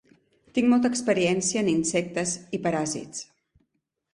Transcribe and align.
Tinc 0.57 0.69
molta 0.71 0.89
experiència 0.93 1.63
en 1.65 1.69
insectes 1.73 2.33
i 2.59 2.61
paràsits 2.65 3.25